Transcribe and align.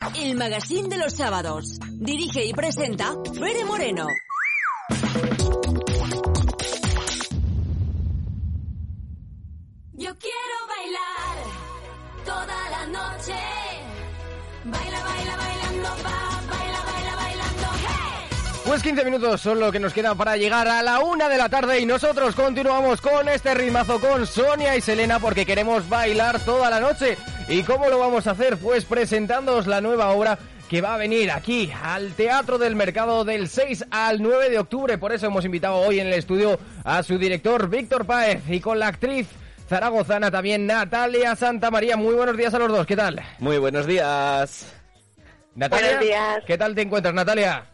El 0.00 0.36
magazine 0.36 0.88
de 0.88 0.96
los 0.96 1.12
sábados. 1.12 1.78
Dirige 1.94 2.44
y 2.44 2.52
presenta 2.52 3.14
Fere 3.34 3.64
Moreno. 3.64 4.06
Yo 9.94 10.14
quiero 10.16 10.56
bailar 10.68 11.44
toda 12.24 12.70
la 12.70 12.86
noche. 12.86 13.34
Baila, 14.64 15.02
baila, 15.02 15.36
bailando, 15.36 15.88
va, 15.88 16.40
baila, 16.48 16.84
baila, 16.84 17.16
bailando, 17.16 17.66
hey. 17.80 18.62
Pues 18.66 18.82
15 18.82 19.04
minutos 19.04 19.40
son 19.40 19.58
lo 19.58 19.72
que 19.72 19.80
nos 19.80 19.92
queda 19.92 20.14
para 20.14 20.36
llegar 20.36 20.68
a 20.68 20.82
la 20.82 21.00
una 21.00 21.28
de 21.28 21.38
la 21.38 21.48
tarde 21.48 21.80
y 21.80 21.86
nosotros 21.86 22.36
continuamos 22.36 23.00
con 23.00 23.28
este 23.28 23.52
ritmazo 23.54 24.00
con 24.00 24.26
Sonia 24.26 24.76
y 24.76 24.80
Selena 24.80 25.18
porque 25.18 25.44
queremos 25.44 25.88
bailar 25.88 26.38
toda 26.44 26.70
la 26.70 26.78
noche. 26.78 27.18
¿Y 27.48 27.62
cómo 27.62 27.88
lo 27.88 27.98
vamos 27.98 28.26
a 28.26 28.32
hacer? 28.32 28.58
Pues 28.58 28.84
presentándoos 28.84 29.66
la 29.66 29.80
nueva 29.80 30.10
obra 30.10 30.38
que 30.68 30.82
va 30.82 30.94
a 30.94 30.98
venir 30.98 31.30
aquí 31.30 31.72
al 31.82 32.12
Teatro 32.12 32.58
del 32.58 32.76
Mercado 32.76 33.24
del 33.24 33.48
6 33.48 33.86
al 33.90 34.20
9 34.20 34.50
de 34.50 34.58
octubre. 34.58 34.98
Por 34.98 35.12
eso 35.12 35.26
hemos 35.26 35.46
invitado 35.46 35.76
hoy 35.76 35.98
en 35.98 36.08
el 36.08 36.12
estudio 36.12 36.58
a 36.84 37.02
su 37.02 37.16
director 37.16 37.70
Víctor 37.70 38.04
Páez 38.04 38.42
y 38.50 38.60
con 38.60 38.78
la 38.78 38.88
actriz 38.88 39.28
zaragozana 39.66 40.30
también 40.30 40.66
Natalia 40.66 41.34
Santamaría. 41.36 41.96
Muy 41.96 42.14
buenos 42.14 42.36
días 42.36 42.52
a 42.52 42.58
los 42.58 42.68
dos, 42.68 42.86
¿qué 42.86 42.96
tal? 42.96 43.22
Muy 43.38 43.56
buenos 43.56 43.86
días. 43.86 44.74
Natalia, 45.54 45.86
Buenos 45.86 46.04
días. 46.04 46.42
¿qué 46.46 46.58
tal 46.58 46.74
te 46.74 46.82
encuentras 46.82 47.14
Natalia? 47.14 47.64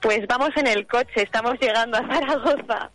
Pues 0.00 0.20
vamos 0.28 0.50
en 0.56 0.68
el 0.68 0.86
coche, 0.86 1.22
estamos 1.22 1.54
llegando 1.60 1.98
a 1.98 2.06
Zaragoza. 2.06 2.90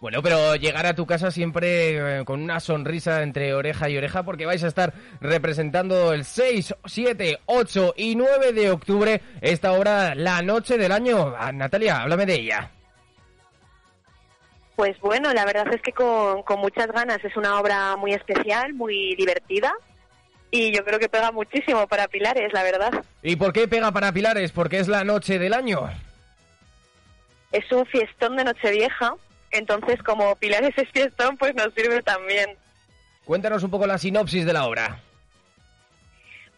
Bueno, 0.00 0.22
pero 0.22 0.54
llegar 0.54 0.86
a 0.86 0.94
tu 0.94 1.06
casa 1.06 1.30
siempre 1.30 2.20
eh, 2.20 2.24
con 2.24 2.40
una 2.40 2.60
sonrisa 2.60 3.22
entre 3.22 3.52
oreja 3.52 3.88
y 3.88 3.96
oreja 3.96 4.22
porque 4.22 4.46
vais 4.46 4.62
a 4.62 4.68
estar 4.68 4.92
representando 5.20 6.12
el 6.12 6.24
6, 6.24 6.74
7, 6.84 7.40
8 7.46 7.94
y 7.96 8.14
9 8.14 8.52
de 8.52 8.70
octubre 8.70 9.20
esta 9.40 9.72
hora, 9.72 10.14
la 10.14 10.40
noche 10.42 10.78
del 10.78 10.92
año. 10.92 11.34
Ah, 11.36 11.50
Natalia, 11.50 12.02
háblame 12.02 12.26
de 12.26 12.34
ella. 12.34 12.70
Pues 14.76 14.96
bueno, 15.00 15.34
la 15.34 15.44
verdad 15.44 15.66
es 15.74 15.82
que 15.82 15.90
con, 15.90 16.44
con 16.44 16.60
muchas 16.60 16.86
ganas 16.92 17.18
es 17.24 17.36
una 17.36 17.58
obra 17.58 17.96
muy 17.96 18.12
especial, 18.12 18.74
muy 18.74 19.16
divertida 19.16 19.72
y 20.50 20.72
yo 20.74 20.84
creo 20.84 20.98
que 20.98 21.08
pega 21.08 21.30
muchísimo 21.30 21.86
para 21.86 22.08
Pilares, 22.08 22.52
la 22.52 22.62
verdad. 22.62 23.04
¿Y 23.22 23.36
por 23.36 23.52
qué 23.52 23.68
pega 23.68 23.92
para 23.92 24.12
Pilares? 24.12 24.52
Porque 24.52 24.78
es 24.78 24.88
la 24.88 25.04
noche 25.04 25.38
del 25.38 25.52
año. 25.52 25.90
Es 27.52 27.70
un 27.72 27.84
fiestón 27.86 28.36
de 28.36 28.44
Nochevieja, 28.44 29.14
entonces 29.50 30.02
como 30.02 30.36
Pilares 30.36 30.76
es 30.76 30.90
fiestón, 30.90 31.36
pues 31.36 31.54
nos 31.54 31.72
sirve 31.74 32.02
también. 32.02 32.56
Cuéntanos 33.24 33.62
un 33.62 33.70
poco 33.70 33.86
la 33.86 33.98
sinopsis 33.98 34.46
de 34.46 34.52
la 34.52 34.66
obra. 34.66 35.02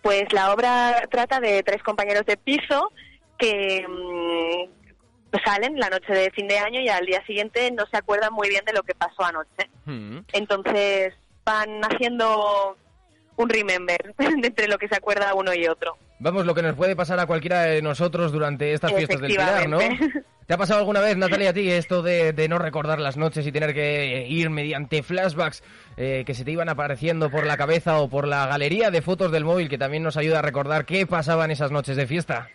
Pues 0.02 0.32
la 0.32 0.52
obra 0.52 1.06
trata 1.10 1.40
de 1.40 1.62
tres 1.62 1.82
compañeros 1.82 2.24
de 2.26 2.36
piso 2.36 2.92
que 3.38 3.84
mm, 3.86 5.36
salen 5.44 5.78
la 5.78 5.90
noche 5.90 6.12
de 6.12 6.30
fin 6.30 6.48
de 6.48 6.58
año 6.58 6.80
y 6.80 6.88
al 6.88 7.06
día 7.06 7.24
siguiente 7.26 7.70
no 7.70 7.84
se 7.86 7.96
acuerdan 7.96 8.32
muy 8.32 8.48
bien 8.48 8.64
de 8.64 8.72
lo 8.72 8.82
que 8.82 8.94
pasó 8.94 9.24
anoche. 9.24 9.68
Entonces 10.32 11.14
van 11.44 11.80
haciendo 11.82 12.76
un 13.36 13.48
remember 13.48 14.14
entre 14.18 14.68
lo 14.68 14.78
que 14.78 14.88
se 14.88 14.96
acuerda 14.96 15.34
uno 15.34 15.52
y 15.54 15.66
otro. 15.66 15.96
Vamos, 16.18 16.44
lo 16.44 16.54
que 16.54 16.62
nos 16.62 16.76
puede 16.76 16.94
pasar 16.94 17.18
a 17.18 17.26
cualquiera 17.26 17.62
de 17.62 17.80
nosotros 17.80 18.30
durante 18.30 18.74
estas 18.74 18.92
fiestas 18.92 19.20
del 19.20 19.30
Pilar, 19.30 19.68
¿no? 19.68 19.78
¿Te 20.50 20.54
ha 20.54 20.58
pasado 20.58 20.80
alguna 20.80 20.98
vez, 20.98 21.16
Natalia, 21.16 21.50
a 21.50 21.52
ti 21.52 21.70
esto 21.70 22.02
de, 22.02 22.32
de 22.32 22.48
no 22.48 22.58
recordar 22.58 22.98
las 22.98 23.16
noches 23.16 23.46
y 23.46 23.52
tener 23.52 23.72
que 23.72 24.26
ir 24.28 24.50
mediante 24.50 25.04
flashbacks 25.04 25.62
eh, 25.96 26.24
que 26.26 26.34
se 26.34 26.44
te 26.44 26.50
iban 26.50 26.68
apareciendo 26.68 27.30
por 27.30 27.46
la 27.46 27.56
cabeza 27.56 28.00
o 28.00 28.08
por 28.08 28.26
la 28.26 28.48
galería 28.48 28.90
de 28.90 29.00
fotos 29.00 29.30
del 29.30 29.44
móvil 29.44 29.68
que 29.68 29.78
también 29.78 30.02
nos 30.02 30.16
ayuda 30.16 30.40
a 30.40 30.42
recordar 30.42 30.86
qué 30.86 31.06
pasaba 31.06 31.44
en 31.44 31.52
esas 31.52 31.70
noches 31.70 31.96
de 31.96 32.08
fiesta? 32.08 32.48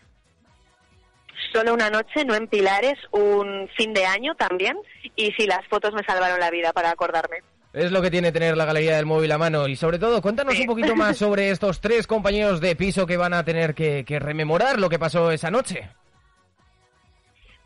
Solo 1.53 1.73
una 1.73 1.89
noche, 1.89 2.25
no 2.25 2.35
en 2.35 2.47
Pilares, 2.47 2.99
un 3.11 3.69
fin 3.77 3.93
de 3.93 4.05
año 4.05 4.35
también. 4.35 4.77
Y 5.15 5.31
sí, 5.31 5.47
las 5.47 5.65
fotos 5.69 5.93
me 5.93 6.03
salvaron 6.03 6.41
la 6.41 6.51
vida 6.51 6.73
para 6.73 6.91
acordarme. 6.91 7.37
Es 7.71 7.93
lo 7.93 8.01
que 8.01 8.11
tiene 8.11 8.33
tener 8.33 8.57
la 8.57 8.65
galería 8.65 8.97
del 8.97 9.05
móvil 9.05 9.31
a 9.31 9.37
mano. 9.37 9.69
Y 9.69 9.77
sobre 9.77 9.99
todo, 9.99 10.21
cuéntanos 10.21 10.59
un 10.59 10.65
poquito 10.65 10.97
más 10.97 11.15
sobre 11.15 11.49
estos 11.49 11.79
tres 11.79 12.07
compañeros 12.07 12.59
de 12.59 12.75
piso 12.75 13.07
que 13.07 13.15
van 13.15 13.33
a 13.33 13.45
tener 13.45 13.73
que, 13.73 14.03
que 14.03 14.19
rememorar 14.19 14.81
lo 14.81 14.89
que 14.89 14.99
pasó 14.99 15.31
esa 15.31 15.49
noche. 15.49 15.91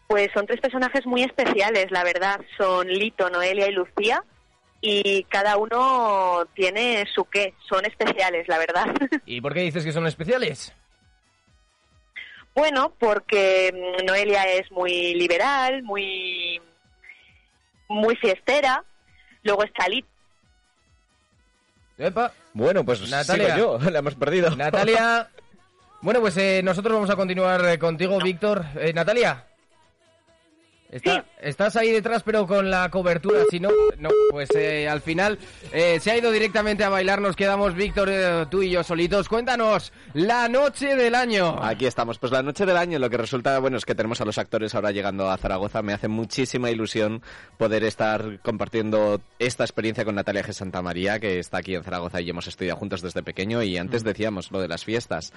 Pues 0.10 0.30
son 0.34 0.48
tres 0.48 0.60
personajes 0.60 1.06
muy 1.06 1.22
especiales, 1.22 1.92
la 1.92 2.04
verdad. 2.04 2.42
Son 2.58 2.88
Lito, 2.88 3.30
Noelia 3.30 3.68
y 3.68 3.74
Lucía. 3.74 4.24
Y 4.82 5.24
cada 5.26 5.56
uno 5.58 6.48
tiene 6.56 7.06
su 7.14 7.26
qué. 7.26 7.54
Son 7.70 7.86
especiales, 7.86 8.48
la 8.48 8.58
verdad. 8.58 8.88
¿Y 9.28 9.40
por 9.40 9.54
qué 9.54 9.60
dices 9.62 9.86
que 9.86 9.94
son 9.94 10.08
especiales? 10.08 10.74
bueno, 12.56 12.92
porque 13.00 13.72
mm, 14.02 14.06
Noelia 14.06 14.44
es 14.44 14.70
muy 14.72 15.14
liberal, 15.14 15.82
muy, 15.84 16.60
muy 17.88 18.16
fiestera. 18.18 18.84
Luego 19.44 19.64
está 19.64 19.88
Lito. 19.88 20.08
Epa, 22.00 22.34
Bueno, 22.54 22.84
pues 22.84 23.08
Natalia. 23.10 23.56
sigo 23.56 23.80
yo, 23.80 23.90
la 23.92 24.00
hemos 24.00 24.16
perdido. 24.16 24.56
Natalia. 24.56 25.30
Bueno, 26.02 26.22
pues 26.22 26.38
eh, 26.38 26.62
nosotros 26.64 26.94
vamos 26.94 27.10
a 27.10 27.18
continuar 27.18 27.64
eh, 27.66 27.78
contigo, 27.78 28.20
Víctor. 28.20 28.64
Eh, 28.80 28.94
Natalia. 28.94 29.44
Está- 30.90 31.22
Sí. 31.22 31.22
Estás 31.42 31.76
ahí 31.78 31.92
detrás, 31.92 32.24
pero 32.24 32.46
con 32.46 32.70
la 32.70 32.90
cobertura. 32.90 33.44
Si 33.50 33.60
no, 33.62 33.70
no, 33.98 34.10
pues 34.32 34.50
eh, 34.56 34.90
al 34.90 35.00
final 35.02 35.40
eh, 35.72 36.00
se 36.02 36.12
ha 36.12 36.18
ido 36.18 36.32
directamente 36.32 36.84
a 36.84 36.90
bailar. 36.90 37.22
Nos 37.22 37.36
quedamos, 37.38 37.76
Víctor, 37.76 38.10
eh, 38.12 38.46
tú 38.52 38.62
y 38.62 38.72
yo 38.72 38.84
solitos. 38.84 39.30
Cuéntanos, 39.30 39.94
la 40.14 40.50
noche 40.50 40.96
del 40.96 41.16
año. 41.16 41.64
Aquí 41.64 41.86
estamos. 41.86 42.20
Pues 42.20 42.32
la 42.34 42.44
noche 42.44 42.66
del 42.66 42.76
año, 42.76 43.00
lo 43.00 43.10
que 43.10 43.16
resulta, 43.18 43.58
bueno, 43.60 43.78
es 43.78 43.86
que 43.86 43.96
tenemos 43.96 44.20
a 44.20 44.26
los 44.26 44.38
actores 44.38 44.76
ahora 44.76 44.92
llegando 44.92 45.30
a 45.32 45.38
Zaragoza. 45.38 45.82
Me 45.82 45.94
hace 45.94 46.10
muchísima 46.10 46.70
ilusión 46.72 47.22
poder 47.58 47.84
estar 47.86 48.40
compartiendo 48.42 49.22
esta 49.40 49.64
experiencia 49.64 50.04
con 50.04 50.16
Natalia 50.16 50.44
G. 50.44 50.52
Santa 50.52 50.82
María, 50.82 51.20
que 51.20 51.40
está 51.40 51.60
aquí 51.60 51.74
en 51.76 51.84
Zaragoza 51.84 52.20
y 52.20 52.30
hemos 52.30 52.48
estudiado 52.48 52.78
juntos 52.78 53.02
desde 53.02 53.24
pequeño. 53.24 53.64
Y 53.64 53.78
antes 53.78 54.04
decíamos 54.04 54.52
lo 54.52 54.60
de 54.60 54.68
las 54.68 54.84
fiestas. 54.84 55.32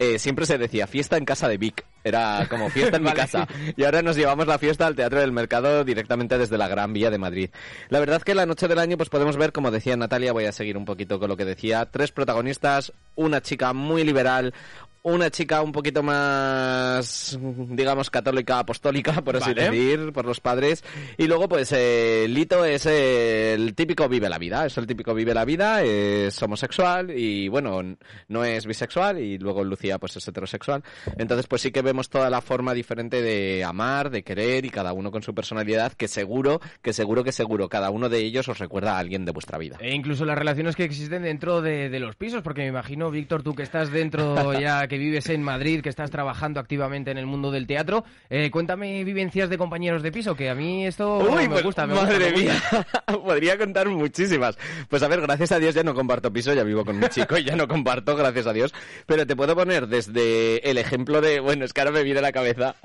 Eh, 0.00 0.18
siempre 0.18 0.46
se 0.46 0.58
decía 0.58 0.88
fiesta 0.88 1.16
en 1.16 1.24
casa 1.24 1.46
de 1.46 1.58
Vic. 1.58 1.84
Era 2.02 2.46
como 2.50 2.68
fiesta 2.70 2.96
en 2.96 3.02
mi 3.04 3.08
Vale. 3.10 3.20
casa. 3.20 3.46
Y 3.76 3.84
ahora 3.84 4.02
nos 4.02 4.16
llevamos 4.16 4.46
la 4.48 4.58
fiesta 4.58 4.86
al 4.86 4.93
Teatro 4.94 5.20
del 5.20 5.32
Mercado 5.32 5.84
directamente 5.84 6.38
desde 6.38 6.58
la 6.58 6.68
Gran 6.68 6.92
Vía 6.92 7.10
de 7.10 7.18
Madrid. 7.18 7.50
La 7.88 8.00
verdad 8.00 8.22
que 8.22 8.34
la 8.34 8.46
noche 8.46 8.68
del 8.68 8.78
año 8.78 8.96
pues 8.96 9.08
podemos 9.08 9.36
ver, 9.36 9.52
como 9.52 9.70
decía 9.70 9.96
Natalia, 9.96 10.32
voy 10.32 10.46
a 10.46 10.52
seguir 10.52 10.76
un 10.76 10.84
poquito 10.84 11.18
con 11.18 11.28
lo 11.28 11.36
que 11.36 11.44
decía, 11.44 11.86
tres 11.90 12.12
protagonistas, 12.12 12.92
una 13.14 13.40
chica 13.40 13.72
muy 13.72 14.04
liberal, 14.04 14.54
una 15.04 15.30
chica 15.30 15.60
un 15.60 15.70
poquito 15.70 16.02
más, 16.02 17.38
digamos, 17.70 18.08
católica, 18.08 18.60
apostólica, 18.60 19.20
por 19.22 19.36
así 19.36 19.52
Vale. 19.52 19.70
decir, 19.70 20.12
por 20.12 20.24
los 20.24 20.40
padres. 20.40 20.82
Y 21.18 21.26
luego, 21.26 21.46
pues, 21.46 21.72
eh, 21.72 22.26
Lito 22.28 22.64
es 22.64 22.86
el 22.86 23.74
típico 23.74 24.08
vive 24.08 24.30
la 24.30 24.38
vida, 24.38 24.64
es 24.64 24.78
el 24.78 24.86
típico 24.86 25.12
vive 25.12 25.34
la 25.34 25.44
vida, 25.44 25.82
es 25.82 26.42
homosexual 26.42 27.10
y, 27.10 27.48
bueno, 27.48 27.82
no 28.28 28.44
es 28.44 28.64
bisexual 28.64 29.20
y 29.20 29.36
luego 29.36 29.62
Lucía, 29.62 29.98
pues, 29.98 30.16
es 30.16 30.26
heterosexual. 30.26 30.82
Entonces, 31.18 31.46
pues 31.48 31.60
sí 31.60 31.70
que 31.70 31.82
vemos 31.82 32.08
toda 32.08 32.30
la 32.30 32.40
forma 32.40 32.72
diferente 32.72 33.20
de 33.20 33.62
amar, 33.62 34.08
de 34.08 34.22
querer 34.22 34.64
y 34.64 34.70
cada 34.70 34.94
uno 34.94 35.10
con 35.10 35.22
su 35.22 35.34
personalidad 35.34 35.92
que 35.92 36.08
seguro, 36.08 36.62
que 36.80 36.94
seguro, 36.94 37.24
que 37.24 37.32
seguro, 37.32 37.68
cada 37.68 37.90
uno 37.90 38.08
de 38.08 38.20
ellos 38.20 38.48
os 38.48 38.58
recuerda 38.58 38.96
a 38.96 39.00
alguien 39.00 39.26
de 39.26 39.32
vuestra 39.32 39.58
vida. 39.58 39.76
E 39.80 39.94
incluso 39.94 40.24
las 40.24 40.38
relaciones 40.38 40.76
que 40.76 40.84
existen 40.84 41.24
dentro 41.24 41.60
de, 41.60 41.90
de 41.90 42.00
los 42.00 42.16
pisos, 42.16 42.40
porque 42.40 42.62
me 42.62 42.68
imagino, 42.68 43.10
Víctor, 43.10 43.42
tú 43.42 43.54
que 43.54 43.64
estás 43.64 43.90
dentro 43.90 44.52
ya, 44.58 44.88
que 44.94 44.98
vives 44.98 45.28
en 45.28 45.42
Madrid, 45.42 45.80
que 45.80 45.88
estás 45.88 46.08
trabajando 46.12 46.60
activamente 46.60 47.10
en 47.10 47.18
el 47.18 47.26
mundo 47.26 47.50
del 47.50 47.66
teatro, 47.66 48.04
eh, 48.30 48.48
cuéntame 48.52 49.02
vivencias 49.02 49.50
de 49.50 49.58
compañeros 49.58 50.04
de 50.04 50.12
piso, 50.12 50.36
que 50.36 50.48
a 50.48 50.54
mí 50.54 50.86
esto 50.86 51.18
Uy, 51.18 51.42
me 51.42 51.48
pues, 51.48 51.64
gusta, 51.64 51.84
me 51.84 51.94
madre 51.94 52.30
gusta, 52.30 52.36
me 52.36 52.42
mía, 52.44 52.62
gusta. 52.70 53.02
podría 53.24 53.58
contar 53.58 53.88
muchísimas. 53.88 54.56
Pues 54.88 55.02
a 55.02 55.08
ver, 55.08 55.20
gracias 55.20 55.50
a 55.50 55.58
Dios 55.58 55.74
ya 55.74 55.82
no 55.82 55.94
comparto 55.94 56.32
piso, 56.32 56.54
ya 56.54 56.62
vivo 56.62 56.84
con 56.84 57.00
mi 57.00 57.08
chico 57.08 57.36
y 57.36 57.42
ya 57.42 57.56
no 57.56 57.66
comparto, 57.66 58.14
gracias 58.14 58.46
a 58.46 58.52
Dios. 58.52 58.72
Pero 59.06 59.26
te 59.26 59.34
puedo 59.34 59.56
poner 59.56 59.88
desde 59.88 60.70
el 60.70 60.78
ejemplo 60.78 61.20
de, 61.20 61.40
bueno, 61.40 61.64
es 61.64 61.72
que 61.72 61.80
ahora 61.80 61.90
me 61.90 62.04
viene 62.04 62.20
a 62.20 62.22
la 62.22 62.32
cabeza 62.32 62.76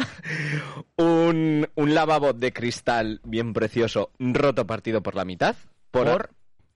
un, 0.95 1.69
un 1.75 1.93
lavabo 1.93 2.33
de 2.33 2.51
cristal 2.51 3.21
bien 3.23 3.53
precioso, 3.53 4.09
roto 4.17 4.65
partido 4.65 5.03
por 5.03 5.13
la 5.13 5.25
mitad. 5.25 5.55
Por, 5.91 6.07
¿Por? 6.07 6.29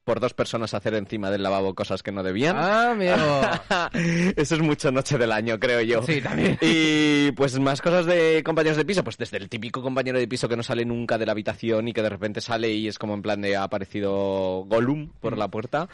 Por 0.03 0.19
dos 0.19 0.33
personas 0.33 0.73
hacer 0.73 0.93
encima 0.95 1.31
del 1.31 1.43
lavabo 1.43 1.73
cosas 1.73 2.03
que 2.03 2.11
no 2.11 2.23
debían. 2.23 2.55
Ah, 2.57 2.91
amigo. 2.91 3.13
Eso 4.35 4.55
es 4.55 4.61
mucho 4.61 4.91
noche 4.91 5.17
del 5.17 5.31
año, 5.31 5.59
creo 5.59 5.81
yo. 5.81 6.03
Sí, 6.03 6.21
también. 6.21 6.57
Y 6.61 7.31
pues 7.31 7.57
más 7.59 7.81
cosas 7.81 8.05
de 8.05 8.43
compañeros 8.43 8.77
de 8.77 8.85
piso, 8.85 9.03
pues 9.03 9.17
desde 9.17 9.37
el 9.37 9.49
típico 9.49 9.81
compañero 9.81 10.19
de 10.19 10.27
piso 10.27 10.49
que 10.49 10.57
no 10.57 10.63
sale 10.63 10.85
nunca 10.85 11.17
de 11.17 11.25
la 11.25 11.31
habitación 11.31 11.87
y 11.87 11.93
que 11.93 12.01
de 12.01 12.09
repente 12.09 12.41
sale 12.41 12.71
y 12.71 12.87
es 12.87 12.99
como 12.99 13.13
en 13.13 13.21
plan 13.21 13.41
de 13.41 13.55
ha 13.55 13.63
aparecido 13.63 14.65
Gollum 14.67 15.09
por 15.19 15.37
la 15.37 15.47
puerta, 15.47 15.87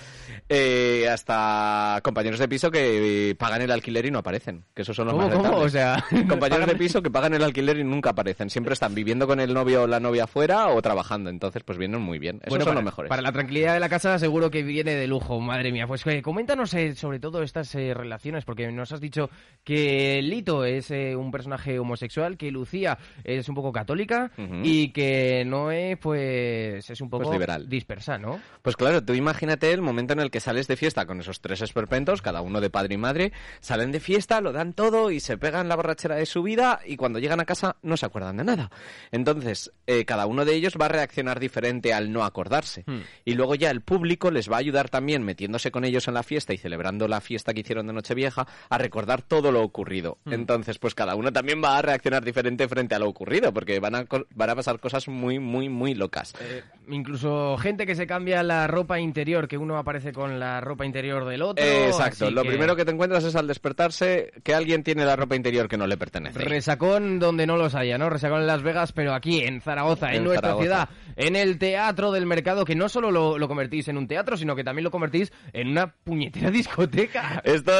eh, 0.48 1.08
hasta 1.10 2.00
compañeros 2.04 2.40
de 2.40 2.48
piso 2.48 2.72
que 2.72 3.30
eh, 3.30 3.36
pagan 3.36 3.62
el 3.62 3.72
alquiler 3.72 4.06
y 4.06 4.12
no 4.12 4.20
aparecen, 4.20 4.66
que 4.74 4.84
esos 4.84 4.96
son 4.96 5.08
los 5.08 5.16
¿Cómo, 5.16 5.28
más 5.28 5.38
cómo? 5.38 5.58
O 5.58 5.70
sea, 5.70 6.04
compañeros 6.28 6.68
de 6.68 6.76
piso 6.76 7.02
que 7.02 7.12
pagan 7.12 7.34
el 7.34 7.44
alquiler 7.44 7.78
y 7.78 7.84
nunca 7.84 8.12
aparecen, 8.12 8.50
siempre 8.50 8.74
están 8.74 8.96
viviendo 8.96 9.28
con 9.28 9.40
el 9.40 9.54
novio 9.54 9.84
o 9.84 9.88
la 9.88 10.00
novia 10.00 10.24
afuera 10.24 10.68
o 10.70 10.82
trabajando, 10.82 11.30
entonces 11.30 11.64
pues 11.64 11.78
vienen 11.78 12.02
muy 12.02 12.20
bien. 12.20 12.38
Esos 12.38 12.50
Bueno, 12.50 12.66
son 12.66 12.72
para, 12.72 12.82
los 12.82 12.86
mejores. 12.86 13.10
Para 13.10 13.22
la 13.22 13.32
tranquilidad 13.32 13.74
de 13.74 13.80
la 13.80 13.90
casa 13.90 13.99
seguro 14.00 14.50
que 14.50 14.64
viene 14.64 14.96
de 14.96 15.08
lujo, 15.08 15.40
madre 15.40 15.72
mía. 15.72 15.88
Pues 15.88 16.06
eh, 16.08 16.22
coméntanos 16.22 16.74
eh, 16.74 16.96
sobre 16.96 17.20
todo 17.20 17.44
estas 17.44 17.74
eh, 17.76 17.94
relaciones, 17.94 18.46
porque 18.46 18.72
nos 18.72 18.92
has 18.92 19.02
dicho 19.02 19.30
que 19.64 20.22
Lito 20.22 20.66
es 20.66 20.90
un 20.90 21.32
personaje 21.32 21.80
homosexual, 21.80 22.38
que 22.38 22.52
Lucía 22.52 22.98
es 23.24 23.48
un 23.50 23.56
poco 23.56 23.72
católica 23.72 24.32
y 24.64 24.90
que 24.90 25.44
Noé 25.46 25.98
pues 25.98 26.90
es 26.90 27.02
un 27.02 27.10
poco 27.10 27.26
Pues 27.26 27.34
liberal. 27.34 27.70
dispersa, 27.70 28.18
¿no? 28.18 28.40
Pues 28.62 28.76
claro, 28.76 29.04
tú 29.04 29.14
imagínate 29.14 29.72
el 29.72 29.82
momento 29.82 30.14
en 30.14 30.20
el 30.20 30.32
que 30.32 30.40
sales 30.40 30.68
de 30.68 30.76
fiesta 30.76 31.06
con 31.06 31.20
esos 31.20 31.42
tres 31.42 31.62
esperpentos, 31.62 32.22
cada 32.22 32.42
uno 32.42 32.62
de 32.62 32.70
padre 32.70 32.96
y 32.96 32.98
madre, 32.98 33.32
salen 33.60 33.92
de 33.92 34.00
fiesta, 34.00 34.42
lo 34.42 34.52
dan 34.52 34.74
todo 34.74 35.12
y 35.12 35.20
se 35.20 35.38
pegan 35.38 35.68
la 35.68 35.76
borrachera 35.76 36.16
de 36.16 36.26
su 36.26 36.42
vida 36.44 36.80
y 36.86 36.96
cuando 36.96 37.20
llegan 37.20 37.40
a 37.40 37.46
casa 37.46 37.76
no 37.82 37.98
se 37.98 38.06
acuerdan 38.06 38.38
de 38.38 38.44
nada. 38.44 38.72
Entonces, 39.12 39.72
eh, 39.88 40.06
cada 40.06 40.26
uno 40.26 40.46
de 40.46 40.56
ellos 40.56 40.76
va 40.80 40.86
a 40.86 40.90
reaccionar 40.90 41.40
diferente 41.40 41.94
al 41.94 42.12
no 42.12 42.24
acordarse. 42.24 42.84
Hmm. 42.86 43.02
Y 43.26 43.34
luego 43.36 43.56
ya 43.56 43.72
el 43.72 43.82
público 43.90 44.30
les 44.30 44.50
va 44.52 44.58
a 44.58 44.60
ayudar 44.60 44.88
también, 44.88 45.24
metiéndose 45.24 45.72
con 45.72 45.84
ellos 45.84 46.08
en 46.08 46.14
la 46.14 46.22
fiesta 46.22 46.54
y 46.54 46.58
celebrando 46.58 47.08
la 47.08 47.22
fiesta 47.22 47.56
que 47.56 47.62
hicieron 47.62 47.88
de 47.88 47.94
Nochevieja, 47.94 48.46
a 48.70 48.78
recordar 48.78 49.24
todo 49.24 49.52
lo 49.52 49.64
ocurrido. 49.64 50.20
Hmm. 50.26 50.34
Entonces, 50.34 50.78
pues 50.78 50.94
cada 50.94 51.16
uno 51.16 51.34
también 51.34 51.60
va 51.64 51.80
a 51.80 51.82
reaccionar 51.82 52.24
diferente 52.24 52.68
frente 52.68 52.94
a 52.94 53.00
lo 53.00 53.10
ocurrido, 53.10 53.52
porque 53.52 53.80
van 53.80 53.96
a, 53.96 54.06
van 54.36 54.50
a 54.52 54.56
pasar 54.56 54.80
cosas 54.80 55.08
muy, 55.08 55.40
muy, 55.40 55.70
muy 55.70 55.96
locas. 55.96 56.36
Eh, 56.40 56.62
incluso 56.90 57.58
gente 57.58 57.88
que 57.88 57.96
se 57.96 58.06
cambia 58.06 58.44
la 58.44 58.68
ropa 58.68 59.00
interior, 59.00 59.48
que 59.48 59.58
uno 59.58 59.78
aparece 59.78 60.14
con 60.14 60.40
la 60.40 60.62
ropa 60.62 60.86
interior 60.86 61.26
del 61.26 61.42
otro. 61.42 61.66
Eh, 61.66 61.88
Exacto, 61.88 62.30
lo 62.30 62.44
primero 62.44 62.76
que 62.76 62.86
te 62.86 62.92
encuentras 62.92 63.24
es 63.24 63.36
al 63.36 63.48
despertarse 63.48 64.32
que 64.44 64.54
alguien 64.54 64.84
tiene 64.84 65.04
la 65.04 65.16
ropa 65.16 65.36
interior 65.36 65.68
que 65.68 65.78
no 65.78 65.88
le 65.88 65.98
pertenece. 65.98 66.38
Resacón 66.40 67.18
donde 67.18 67.48
no 67.48 67.58
los 67.58 67.74
haya, 67.74 67.98
¿no? 67.98 68.10
Resacón 68.12 68.42
en 68.42 68.48
Las 68.48 68.62
Vegas, 68.62 68.92
pero 68.92 69.16
aquí 69.16 69.42
en 69.42 69.62
Zaragoza, 69.62 70.10
en, 70.12 70.18
En 70.18 70.24
nuestra 70.26 70.50
Zaragoza. 70.50 70.64
ciudad, 70.64 70.90
en 71.16 71.36
el 71.36 71.58
Teatro 71.58 72.12
del 72.12 72.28
Mercado, 72.28 72.66
que 72.66 72.76
no 72.76 72.88
solo 72.90 73.10
lo, 73.10 73.38
lo 73.38 73.48
convertís 73.48 73.79
en 73.88 73.98
un 73.98 74.08
teatro, 74.08 74.38
sino 74.38 74.56
que 74.56 74.64
también 74.64 74.84
lo 74.84 74.92
convertís 74.92 75.32
en 75.54 75.70
una 75.70 75.88
puñetera 75.88 76.52
discoteca. 76.52 77.42
Esto, 77.44 77.72